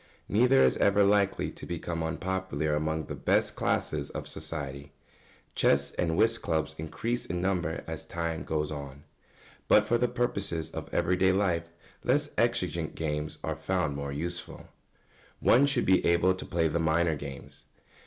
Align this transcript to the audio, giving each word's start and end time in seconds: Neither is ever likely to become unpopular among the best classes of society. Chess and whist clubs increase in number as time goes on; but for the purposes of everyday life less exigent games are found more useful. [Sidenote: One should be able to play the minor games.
Neither 0.27 0.63
is 0.63 0.77
ever 0.77 1.03
likely 1.03 1.51
to 1.51 1.65
become 1.67 2.01
unpopular 2.01 2.73
among 2.73 3.05
the 3.05 3.13
best 3.13 3.55
classes 3.55 4.09
of 4.09 4.27
society. 4.27 4.93
Chess 5.53 5.91
and 5.91 6.17
whist 6.17 6.41
clubs 6.41 6.73
increase 6.79 7.27
in 7.27 7.39
number 7.39 7.83
as 7.85 8.03
time 8.03 8.41
goes 8.43 8.71
on; 8.71 9.03
but 9.67 9.85
for 9.85 9.99
the 9.99 10.07
purposes 10.07 10.71
of 10.71 10.91
everyday 10.91 11.31
life 11.31 11.69
less 12.03 12.31
exigent 12.35 12.95
games 12.95 13.37
are 13.43 13.55
found 13.55 13.95
more 13.95 14.11
useful. 14.11 14.55
[Sidenote: 14.55 14.69
One 15.41 15.65
should 15.67 15.85
be 15.85 16.03
able 16.03 16.33
to 16.33 16.45
play 16.47 16.67
the 16.67 16.79
minor 16.79 17.15
games. 17.15 17.65